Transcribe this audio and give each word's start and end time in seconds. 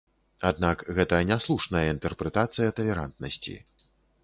Аднак 0.49 0.85
гэта 0.99 1.19
няслушная 1.31 1.83
інтэрпрэтацыя 1.93 2.75
талерантнасці. 2.83 3.57